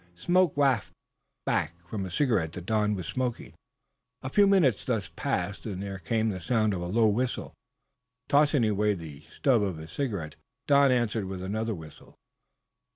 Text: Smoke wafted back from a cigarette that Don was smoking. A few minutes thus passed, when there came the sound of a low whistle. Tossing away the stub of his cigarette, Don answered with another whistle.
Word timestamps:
Smoke 0.15 0.57
wafted 0.57 0.95
back 1.45 1.75
from 1.87 2.07
a 2.07 2.09
cigarette 2.09 2.53
that 2.53 2.65
Don 2.65 2.95
was 2.95 3.05
smoking. 3.05 3.53
A 4.23 4.29
few 4.31 4.47
minutes 4.47 4.83
thus 4.83 5.11
passed, 5.15 5.63
when 5.67 5.79
there 5.79 5.99
came 5.99 6.29
the 6.29 6.41
sound 6.41 6.73
of 6.73 6.81
a 6.81 6.87
low 6.87 7.07
whistle. 7.07 7.53
Tossing 8.27 8.65
away 8.65 8.95
the 8.95 9.21
stub 9.31 9.61
of 9.61 9.77
his 9.77 9.91
cigarette, 9.91 10.37
Don 10.65 10.91
answered 10.91 11.25
with 11.25 11.43
another 11.43 11.75
whistle. 11.75 12.15